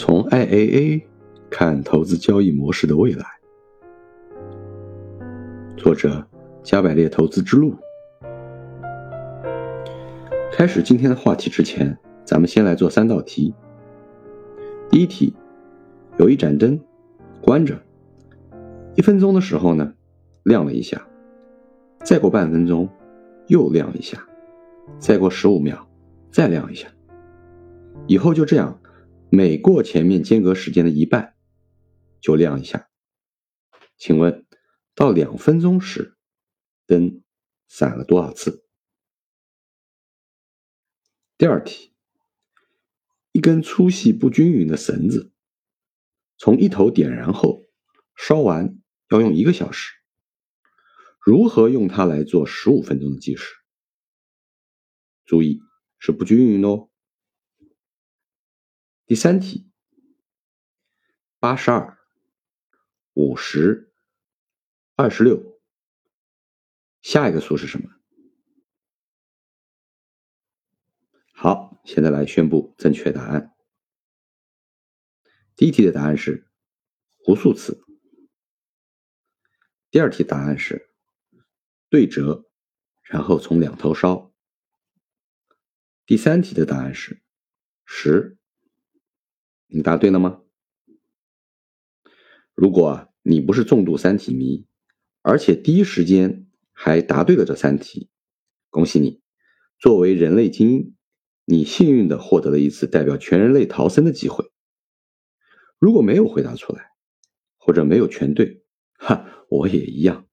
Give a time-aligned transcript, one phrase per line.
[0.00, 1.02] 从 IAA
[1.50, 3.22] 看投资交易模式的未来。
[5.76, 6.24] 作者：
[6.62, 7.74] 加百列投资之路。
[10.50, 13.52] 开始今天的话题之前，咱们先来做三道题。
[14.88, 15.34] 第一题，
[16.16, 16.80] 有一盏灯
[17.42, 17.78] 关着，
[18.94, 19.92] 一分钟的时候呢，
[20.44, 21.06] 亮了一下，
[22.02, 22.88] 再过半分钟
[23.48, 24.18] 又亮一下，
[24.98, 25.86] 再过十五秒
[26.32, 26.88] 再亮一下，
[28.06, 28.79] 以后就这样，
[29.32, 31.36] 每过前面间隔时间的一半
[32.20, 32.90] 就亮一下。
[33.96, 34.44] 请问，
[34.94, 36.16] 到两分钟时，
[36.84, 37.22] 灯
[37.68, 38.66] 闪了多少次？
[41.38, 41.94] 第二题，
[43.30, 45.32] 一根粗细不均匀的绳子，
[46.36, 47.68] 从一头点燃后，
[48.16, 49.92] 烧完要用一个小时。
[51.20, 53.54] 如何用它来做十五分钟的计时？
[55.24, 55.60] 注意
[56.00, 56.89] 是不均匀哦。
[59.10, 59.68] 第三题，
[61.40, 61.98] 八十二、
[63.14, 63.92] 五十、
[64.94, 65.60] 二十六，
[67.02, 67.90] 下一个数是什么？
[71.32, 73.52] 好，现在来宣布正确答案。
[75.56, 76.48] 第一题的答案是
[77.26, 77.84] 无数次，
[79.90, 80.94] 第二题答案是
[81.88, 82.48] 对折，
[83.02, 84.32] 然后从两头烧。
[86.06, 87.20] 第三题的答案是
[87.84, 88.38] 十，
[89.70, 90.42] 你答对了吗？
[92.54, 94.66] 如果你不是重度三体迷，
[95.22, 98.10] 而且第一时间还答对了这三题，
[98.68, 99.22] 恭喜你，
[99.78, 100.96] 作为人类精英。
[101.46, 104.52] 你幸运的获得了一次代表全人类逃生的机会。
[105.80, 106.92] 如果没有回答出来，
[107.58, 110.28] 或者没有全对，哈，我也一样，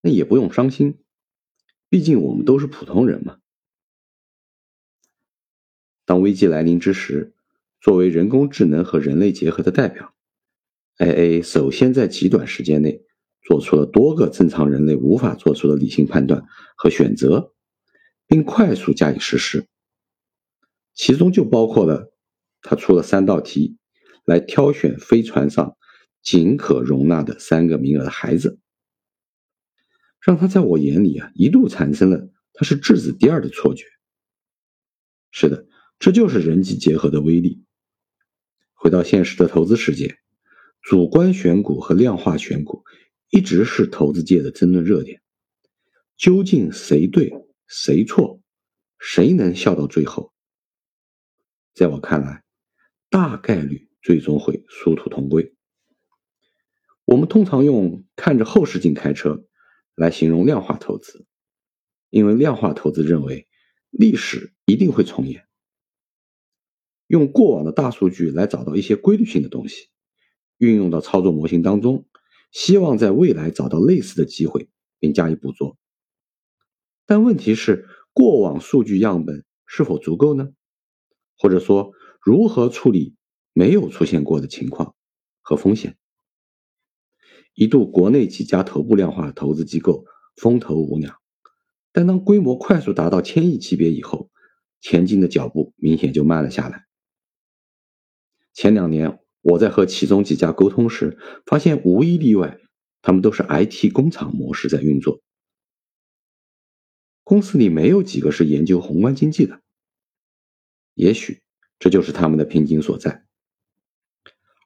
[0.00, 1.00] 那也不用伤心，
[1.88, 3.38] 毕竟我们都是普通人嘛。
[6.04, 7.36] 当危机来临之时，
[7.82, 10.14] 作为人工智能和人类结合的代表
[10.98, 13.02] ，AA 首先在极短时间内
[13.42, 16.44] 做出了多个正常人类无法做出的理性判断
[16.76, 17.52] 和选择，
[18.28, 19.66] 并快速加以实施。
[20.94, 22.14] 其中就包括了，
[22.60, 23.76] 他出了三道题，
[24.24, 25.76] 来挑选飞船上
[26.22, 28.60] 仅可容纳的三个名额的孩子，
[30.20, 33.86] 让他在我眼里啊一度产生了他是质子第二的错觉。
[35.32, 35.66] 是的，
[35.98, 37.61] 这就是人机结合的威力。
[38.82, 40.18] 回到现实的投资世界，
[40.80, 42.82] 主观选股和量化选股
[43.30, 45.22] 一直是投资界的争论热点。
[46.16, 47.32] 究竟谁对
[47.68, 48.40] 谁错，
[48.98, 50.32] 谁能笑到最后？
[51.72, 52.42] 在我看来，
[53.08, 55.54] 大概率最终会殊途同归。
[57.04, 59.44] 我们通常用“看着后视镜开车”
[59.94, 61.24] 来形容量化投资，
[62.10, 63.46] 因为量化投资认为
[63.90, 65.46] 历史一定会重演。
[67.12, 69.88] 用过往的大数据来找到一些规律性的东西，
[70.56, 72.06] 运用到操作模型当中，
[72.50, 75.76] 希望在未来找到类似的机会并加以捕捉。
[77.04, 80.54] 但问题是，过往数据样本是否足够呢？
[81.36, 83.14] 或者说，如何处理
[83.52, 84.94] 没有出现过的情况
[85.42, 85.98] 和风险？
[87.52, 90.06] 一度国内几家头部量化投资机构
[90.36, 91.16] 风头无两，
[91.92, 94.30] 但当规模快速达到千亿级别以后，
[94.80, 96.86] 前进的脚步明显就慢了下来。
[98.52, 102.58] 前两年我在和其中几家沟通时，发现无一例外，
[103.00, 105.20] 他们都是 IT 工厂模式在运作，
[107.24, 109.60] 公司里没有几个是研究宏观经济的。
[110.94, 111.42] 也许
[111.78, 113.24] 这就是他们的瓶颈所在，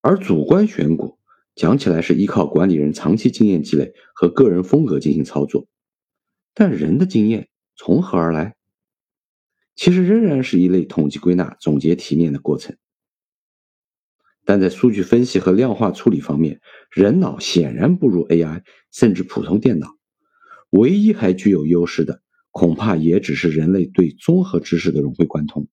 [0.00, 1.18] 而主观选股
[1.54, 5.68] 讲起来是依靠管理人长期经验积累和个人风格进行操作，
[6.54, 8.56] 但人的经验从何而来？
[9.76, 12.76] 其实仍然是一类统计归纳、总结提炼的过程。
[14.44, 16.60] 但在数据分析和量化处理方面，
[16.90, 18.62] 人脑显然不如 AI，
[18.92, 19.96] 甚至普通电脑。
[20.70, 25.68] 唯一还具有优势的，恐怕也只是人类对综合知识的融会贯通。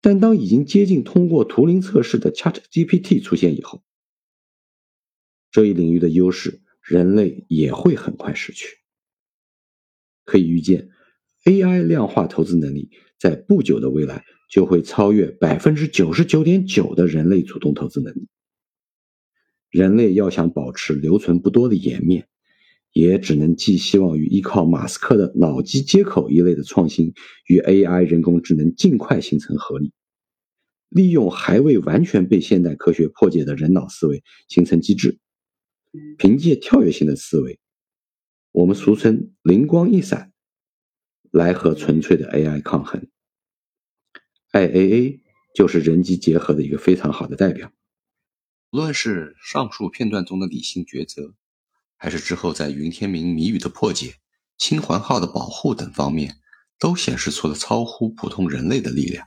[0.00, 3.84] 但当已经接近通过图灵测试的 ChatGPT 出现以后，
[5.50, 8.66] 这一领域的优势，人类也会很快失去。
[10.24, 10.90] 可以预见
[11.44, 18.28] ，AI 量化投资能力在不久的未来就会超越百分之九十九点九的人类主动投资能力。
[19.70, 22.28] 人类要想保持留存不多的颜面，
[22.92, 27.14] 也只能寄希望于依靠马斯克的脑机接口一类的创新，
[27.46, 29.90] 与 AI 人工智能尽快形成合力，
[30.90, 35.18] 利用还未完全被现代科学破解的人脑思维形成机制，
[36.18, 37.58] 凭借跳跃性的思维，
[38.52, 40.30] 我们俗称“灵光一闪”，
[41.32, 43.06] 来和纯粹的 AI 抗衡。
[44.52, 45.20] IAA
[45.54, 47.72] 就是人机结合的一个非常好的代表。
[48.70, 51.34] 无论是上述片段中的理性抉择，
[51.96, 54.16] 还是之后在云天明谜语的破解、
[54.56, 56.38] 清环号的保护等方面，
[56.78, 59.26] 都显示出了超乎普通人类的力量。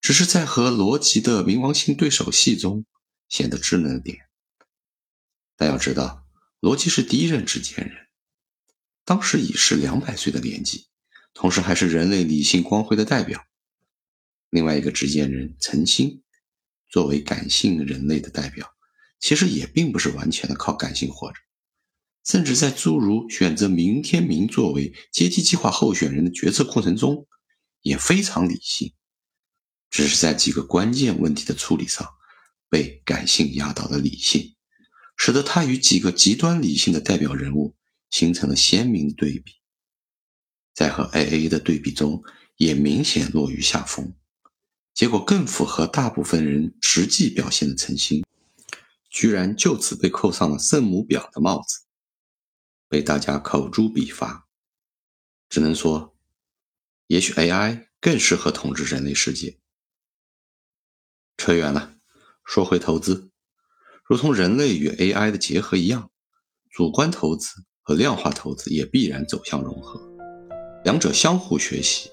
[0.00, 2.84] 只是在和罗辑的冥王星对手戏中
[3.28, 4.18] 显得稚嫩点。
[5.56, 6.26] 但要知道，
[6.60, 8.08] 罗辑是第一任执剑人，
[9.04, 10.86] 当时已是两百岁的年纪，
[11.32, 13.46] 同时还是人类理性光辉的代表。
[14.54, 16.22] 另外一个执剑人陈星。
[16.88, 18.70] 作为感性人类的代表，
[19.18, 21.38] 其实也并不是完全的靠感性活着，
[22.24, 27.26] 甚至在诸如选择明天明作为阶梯计划候选人的决策过程中，
[27.82, 28.94] 也非常理性，
[29.90, 32.08] 只是在几个关键问题的处理上
[32.70, 34.54] 被感性压倒了理性，
[35.16, 37.74] 使得他与几个极端理性的代表人物
[38.08, 39.54] 形成了鲜明的对比，
[40.72, 42.22] 在和 AA 的对比中
[42.56, 44.14] 也明显落于下风。
[44.94, 48.24] 结果更符合大部分人实际表现的诚心，
[49.10, 51.80] 居然就此被扣上了圣母婊的帽子，
[52.88, 54.46] 被大家口诛笔伐。
[55.48, 56.16] 只能说，
[57.08, 59.58] 也许 AI 更适合统治人类世界。
[61.36, 61.96] 扯远了，
[62.44, 63.32] 说回投资，
[64.04, 66.12] 如同人类与 AI 的结合一样，
[66.70, 70.00] 主观投资和量化投资也必然走向融合，
[70.84, 72.12] 两者相互学习。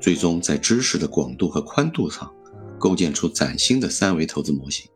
[0.00, 2.32] 最终在知识的广度和宽度上，
[2.78, 4.90] 构建出崭新的三维投资模型。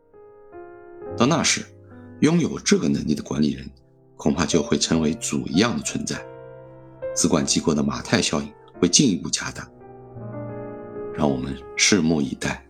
[1.15, 1.63] 到那时，
[2.21, 3.69] 拥有这个能力的管理人，
[4.17, 6.19] 恐怕就会成为主一样的存在。
[7.13, 9.69] 资管机构的马太效应会进一步加大。
[11.13, 12.64] 让我们拭目以待。